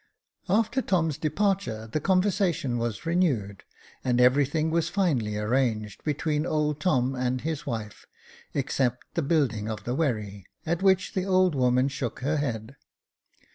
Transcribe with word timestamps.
After 0.49 0.81
Tom's 0.81 1.19
departure, 1.19 1.85
the 1.85 1.99
conversation 1.99 2.79
was 2.79 3.05
renewed, 3.05 3.61
and 4.03 4.19
everything 4.19 4.71
was 4.71 4.89
finally 4.89 5.37
arranged 5.37 6.03
between 6.03 6.43
old 6.43 6.79
Tom 6.79 7.13
and 7.13 7.41
his 7.41 7.67
wife, 7.67 8.07
except 8.55 9.03
the 9.13 9.21
building 9.21 9.69
of 9.69 9.83
the 9.83 9.93
wherry, 9.93 10.47
at 10.65 10.81
which 10.81 11.13
the 11.13 11.25
old 11.27 11.53
woman 11.53 11.87
shook 11.87 12.21
her 12.21 12.37
head. 12.37 12.77